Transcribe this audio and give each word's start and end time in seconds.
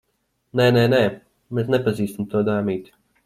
Nē, 0.59 0.65
nē, 0.77 0.85
nē. 0.93 1.01
Mēs 1.59 1.71
nepazīstam 1.75 2.29
to 2.35 2.43
dāmīti. 2.51 2.99